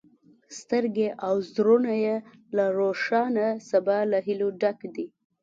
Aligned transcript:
سترګې 0.59 1.07
او 1.25 1.33
زړونه 1.53 1.93
یې 2.03 2.15
له 2.55 2.65
روښانه 2.79 3.47
سبا 3.69 3.97
له 4.11 4.17
هیلو 4.27 4.47
ډک 4.61 4.79
دي. 4.95 5.07